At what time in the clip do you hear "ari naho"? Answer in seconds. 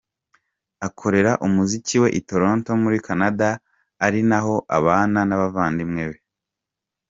4.05-4.55